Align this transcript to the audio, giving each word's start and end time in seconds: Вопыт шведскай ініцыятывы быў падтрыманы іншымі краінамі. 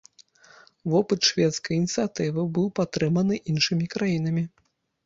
Вопыт 0.93 1.27
шведскай 1.29 1.75
ініцыятывы 1.81 2.41
быў 2.57 2.67
падтрыманы 2.81 3.35
іншымі 3.55 3.85
краінамі. 3.97 4.43